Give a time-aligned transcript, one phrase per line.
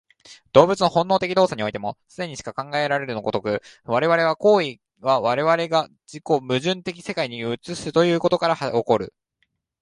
[0.53, 9.13] 動物の本能的動作においても、既にしか考えられる如く、我々の行為は我々が自己矛盾的に世界を映すということから起こる。